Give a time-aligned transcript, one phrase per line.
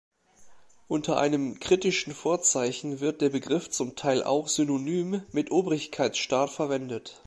[0.87, 7.19] Unter einem kritischen Vorzeichen wird der Begriff zum Teil auch synonym mit Obrigkeitsstaat verwendet.